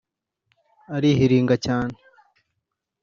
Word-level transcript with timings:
arihiringa 0.95 1.55
cyane 1.65 1.93